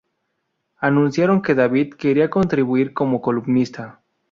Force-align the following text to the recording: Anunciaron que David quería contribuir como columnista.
Anunciaron 0.79 1.43
que 1.43 1.53
David 1.53 1.93
quería 1.93 2.31
contribuir 2.31 2.91
como 2.91 3.21
columnista. 3.21 4.01